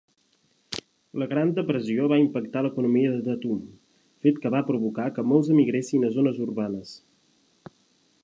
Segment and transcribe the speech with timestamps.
[1.23, 3.59] La Gran Depressió va impactar la economia de Tatum,
[4.27, 6.97] fet que fa provocar que molts emigressin a zones urbanes.